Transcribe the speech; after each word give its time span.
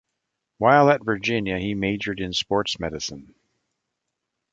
While 0.57 0.89
at 0.89 1.05
Virginia, 1.05 1.59
he 1.59 1.75
majored 1.75 2.21
in 2.21 2.33
sports 2.33 2.79
medicine. 2.79 3.35